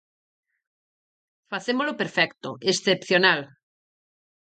Facémolo 1.51 1.93
perfecto, 2.01 2.49
¡excepcional! 2.71 3.39